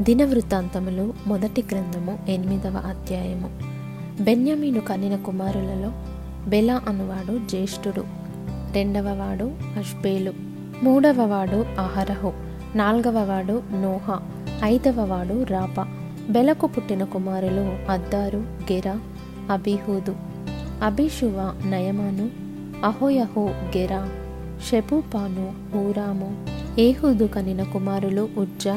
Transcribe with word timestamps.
దినవృత్తాంతములు 0.00 1.14
మొదటి 1.26 1.64
గ్రంథము 1.70 2.18
ఎనిమిదవ 2.28 2.82
అధ్యాయము. 2.86 3.50
బెన్యామీను 4.22 4.80
కనిన 4.80 5.16
కుమారులలో 5.16 5.92
బెలా 6.50 6.82
అనువాడు 6.88 7.38
జ్యేష్ఠుడు. 7.48 8.04
రెండవ 8.72 9.14
వాడు 9.14 9.44
అష్బేలు. 9.78 10.32
మూడవ 10.82 11.22
వాడు 11.22 11.66
అహరహు. 11.78 12.32
నాల్గవ 12.76 13.24
వాడు 13.24 13.62
నోహ. 13.72 14.18
ఐదవ 14.64 15.04
వాడు 15.04 15.42
రాప. 15.42 15.80
బెలకు 16.30 16.66
పుట్టిన 16.66 17.04
కుమారులు 17.04 17.92
అద్దారు 17.92 18.38
గెర 18.72 18.98
అభిహూదు 19.50 20.16
అభిషువ 20.82 21.54
నయమాను 21.66 22.30
అహోయహు 22.86 23.50
గెర 23.76 24.08
షెపూపాను 24.70 25.76
ఊరాము. 25.76 26.46
ఏహూదు 26.80 27.24
కనిన 27.24 27.62
కుమారులు 27.62 28.28
ఉజ్జ 28.36 28.68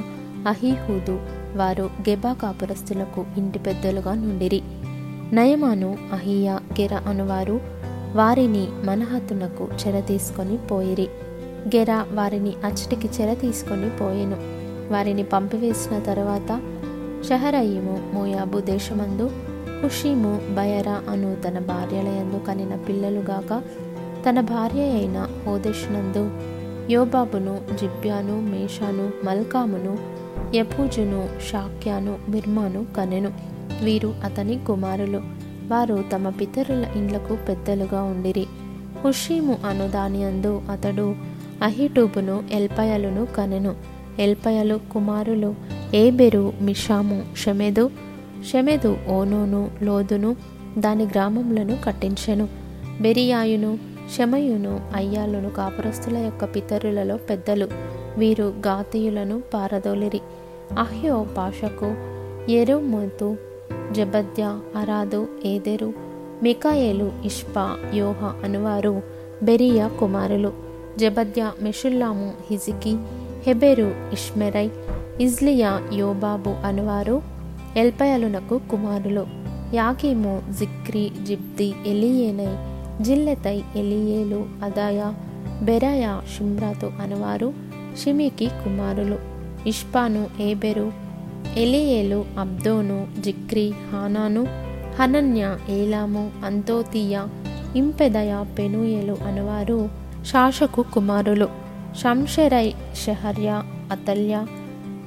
అహీహూదు 0.48 1.20
వారు 1.56 1.90
గెబా 2.10 2.34
కాపురస్తులకు 2.34 3.26
ఇంటి 3.38 3.60
పెద్దలుగా 3.60 4.14
నుండిరి. 4.14 4.62
నయమాను 5.34 5.98
అహియా 6.14 6.54
గెర 6.54 6.94
అనువారు 6.94 7.62
వారిని 8.16 8.68
మనహతునకు 8.84 9.68
చెర 9.82 10.00
తీసుకొని 10.00 10.58
పోయిరి. 10.58 11.08
గెర 11.68 12.06
వారిని 12.12 12.54
అచ్చటికి 12.66 13.10
చెర 13.22 13.34
తీసుకొని 13.34 13.90
పోయెను. 13.90 14.38
వారిని 14.94 15.24
పంపివేసిన 15.24 16.00
తరువాత 16.00 16.62
షహరయ్యము 17.30 18.12
మోయాబు 18.14 18.60
దేశమందు 18.60 19.30
హుషీము 19.84 20.42
బయరా 20.56 21.02
అను 21.10 21.36
తన 21.36 21.60
భార్యలయందు 21.60 22.46
కనిన 22.48 22.76
పిల్లలుగాక 22.76 23.62
తన 24.30 24.42
భార్య 24.42 24.82
అయిన 24.82 25.28
హోదేశ్నందు 25.46 26.32
యోబాబును 26.92 27.62
జిబ్యాను 27.82 28.42
మేషాను 28.42 29.12
మల్కామును 29.26 30.21
యపూజును 30.56 31.30
షాక్యాను 31.52 32.18
మిర్మాను 32.30 32.86
కనెను. 32.98 33.32
వీరు 33.84 34.16
అతని 34.24 34.60
కుమారులు. 34.68 35.22
వారు 35.68 36.04
తమ 36.14 36.30
పితరుల 36.30 36.86
ఇండ్లకు 36.96 37.38
పెద్దలుగా 37.48 38.04
ఉండిరి. 38.04 38.46
హుషీము 39.06 39.58
అను 39.66 39.88
దానియందు 39.88 40.62
అతడు 40.72 41.16
అహిటూబును 41.64 42.44
ఎల్పయలును 42.52 43.26
కనెను. 43.26 43.76
ఎల్పయలు 44.20 44.80
కుమారులు 44.94 45.56
ఏబెరు 45.94 46.54
మిషాము 46.62 47.24
షమెదు. 47.38 47.92
షమెదు 48.54 48.98
ఓనోను 49.10 49.72
లోదును 49.82 50.36
దాని 50.78 51.04
గ్రామములను 51.04 51.78
కట్టించెను. 51.86 52.48
బెరియాయును 53.02 53.80
షమయును 54.18 54.82
అయ్యాలును 54.96 55.50
కాపురస్తుల 55.50 56.18
యొక్క 56.18 56.46
పితరులలో 56.46 57.18
పెద్దలు. 57.18 57.68
వీరు 58.18 58.44
గాతీయులను 58.44 59.42
పారదోలిరి. 59.54 60.22
అహ్యో 60.80 61.28
పాషకు 61.38 61.96
ఎరుమోతు 62.52 63.38
జబద్య 63.92 64.60
అరాదు 64.76 65.28
ఏదెరు 65.46 65.94
మికాయేలు 66.44 67.12
ఇష్పా 67.26 67.78
యోహ 67.94 68.42
అనువారు 68.44 69.02
బెరియా 69.44 69.88
కుమారులు. 69.88 70.54
జబద్య 70.98 71.52
మెషుల్లాము 71.62 72.34
హిజికి 72.52 72.98
హెబెరు 73.44 73.94
ఇష్మెరై 74.14 74.72
ఇజ్లియా 75.22 75.90
యోబాబు 75.94 76.50
అనువారు 76.50 77.22
ఎల్పయలునకు 77.78 78.62
కుమారులు. 78.72 79.26
యాకీము 79.74 80.42
జిక్రి 80.60 81.12
జిబ్ది 81.24 81.74
ఎలియేనై 81.86 82.72
జిల్లెతై 83.04 83.62
ఎలియేలు 83.76 84.46
అదాయా 84.64 85.16
బెరయా 85.64 86.22
షిమ్రాతు 86.38 86.92
అనువారు 87.02 87.71
షిమికి 87.98 88.48
కుమారులు. 88.48 89.18
ఇష్పాను 89.68 90.28
ఏబెరు 90.42 90.92
ఎలియేలు 91.58 92.26
అబ్దోను 92.40 93.08
జిక్రి 93.20 93.74
హానాను 93.92 94.48
హనన్య 95.00 95.58
ఏలాము 95.70 96.32
అంతోతియ 96.46 97.22
ఇంపెదయ 97.76 98.46
పెనుయేలు 98.58 99.18
అనువారు 99.28 99.90
శాషకు 100.26 100.86
కుమారులు. 100.94 101.48
షంషెరై 101.98 102.74
షహర్య 103.06 103.64
అతల్య 103.92 104.46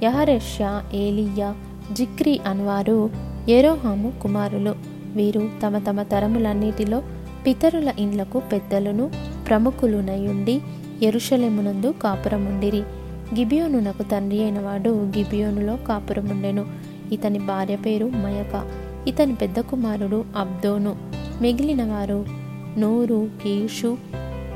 యహరెష్య 0.02 0.80
ఏలియ 0.94 1.52
జిక్రి 1.92 2.40
అనువారు 2.46 3.10
ఎరోహాము 3.48 4.12
కుమారులు. 4.22 4.74
వీరు 5.16 5.50
తమ 5.66 5.78
తమ 5.78 6.02
తరములన్నిటిలో 6.02 7.02
పితరుల 7.46 7.92
ఇండ్లకు 7.98 8.38
పెద్దలను 8.38 9.10
ప్రముఖులునయుండి 9.48 10.60
ఎరుషలేమునందు 11.02 11.94
కాపురముండిరి. 12.02 12.80
గిబియోనునకు 13.34 14.02
తండ్రి 14.02 14.42
అయిన 14.42 14.58
వాడు 14.58 14.90
గిబియోనులో 14.90 15.76
కాపురముండెను. 15.76 16.66
ఇతని 17.12 17.38
భార్య 17.38 17.76
పేరు 17.76 18.04
మయక. 18.04 18.70
ఇతని 19.08 19.34
పెద్ద 19.34 19.60
కుమారుడు 19.60 20.24
అబ్దోను. 20.36 20.96
మిగిలిన 21.42 21.84
వారు 21.84 22.24
నూరు 22.78 23.28
కీషు 23.42 23.96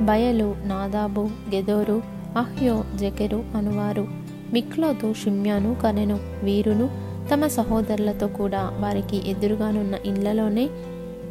బయలు 0.01 0.57
నాదాబు 0.65 1.21
గెదోరు 1.55 2.03
అహ్యో 2.37 2.85
జకెరు 2.95 3.45
అనువారు. 3.55 4.09
మిక్లోతు 4.53 5.15
షిమ్యాను 5.25 5.77
కనెను. 5.83 6.19
వీరును 6.43 6.91
తమ 7.35 7.47
సహోదరులతో 7.47 8.27
కూడా 8.27 8.73
వారికి 8.81 9.31
ఎదురుగానున్న 9.31 9.95
ఇళ్ళలోనే 10.07 10.69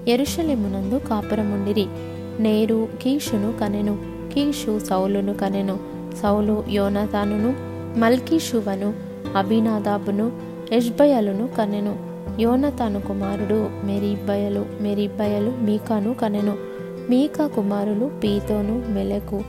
ఎరుషలేమునందు 0.07 0.95
కాపురముండిరి. 0.95 1.85
నేరు 2.39 2.87
కీషును 3.01 3.53
కనెను. 3.59 4.16
మల్కీషు 4.37 4.79
సౌలును 4.79 5.33
కనెను 5.33 5.79
సౌలు 6.23 6.63
యోనతానును 6.69 7.53
మల్కీషువను 7.99 8.93
అభినాదాబును 9.37 10.31
ఎష్బయలును 10.71 11.47
కనెను. 11.57 11.95
యోనతాను 12.41 13.01
కుమారుడు 13.01 13.69
మెరీబయలు 13.83 14.65
మెరీబయలు 14.81 15.53
మీకాను 15.61 16.13
కనెను. 16.13 16.55
మీకా 17.09 17.47
కుమారులు 17.47 18.11
పీతోను 18.23 18.83
మెలకు 18.89 19.41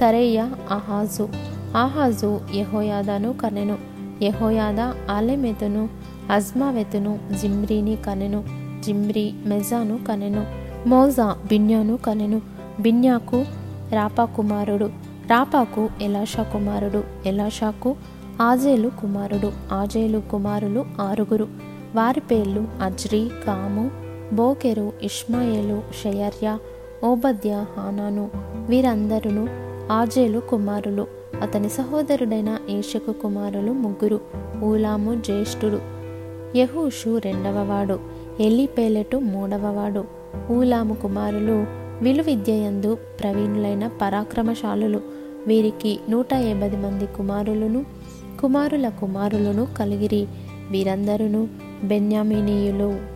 తరేయ 0.00 0.40
అహాజు. 0.70 1.28
ఆహాజు 1.76 2.40
యహోయాదాను 2.54 3.32
కనెను. 3.32 3.78
యహోయాద 4.22 5.10
ఆలెమెతును 5.10 5.88
అజ్మావెతును 6.30 7.18
జిమ్రీని 7.40 7.96
కనెను. 7.96 8.44
జిమ్రీ 8.84 9.32
మెజాను 9.46 9.98
కనెను. 10.08 10.46
మోజా 10.88 11.36
బిన్యాను 11.48 11.96
కనెను. 11.96 12.40
బిన్యాకు 12.80 13.44
రాపా 13.92 14.24
కుమారుడు. 14.24 14.84
రాపాకు 15.30 15.88
ఎలాషా 16.02 16.42
కుమారుడు. 16.42 17.04
ఎలాషాకు 17.26 17.96
ఆజేలు 18.40 18.88
కుమారుడు. 18.88 19.52
ఆజేలు 19.72 20.22
కుమారులు 20.30 20.84
ఆరుగురు. 21.00 21.48
వారి 21.94 22.20
పేర్లు 22.20 22.64
అజ్రీ 22.82 23.30
కాము 23.46 23.90
బోకెరు 24.34 24.92
ఇష్మాయేలు 25.02 25.82
షయర్య 26.02 26.58
ఓబద్య 27.04 27.64
హానాను. 27.76 28.30
వీరందరూ 28.68 29.48
ఆజేలు 29.92 30.40
కుమారులు. 30.40 31.06
అతని 31.42 31.68
సహోదరుడైన 31.68 32.58
ఏషకు 32.70 33.12
కుమారులు 33.12 33.72
ముగ్గురు. 33.72 34.20
ఊలాము 34.64 35.14
జ్యేష్ఠుడు. 35.14 35.80
యహూషు 36.58 37.18
రెండవవాడు 37.18 38.00
ఎలిపేలెటు 38.40 39.16
మూడవవాడు 39.16 40.04
ఊలాము 40.52 40.94
కుమారులు 40.94 41.83
విలు 42.02 42.22
విద్యయందు 42.22 42.98
ప్రవీణులైన 43.20 43.86
పరాక్రమశాలులు. 43.86 45.00
వీరికి 45.46 46.00
నూట 46.10 46.32
ఎనభై 46.32 46.68
మంది 46.68 47.06
కుమారులను 47.06 47.84
కుమారుల 48.40 48.88
కుమారులను 48.88 49.68
కలిగిరి. 49.78 50.26
వీరందరూ 50.70 51.48
బెన్యామినీయులు 51.84 53.13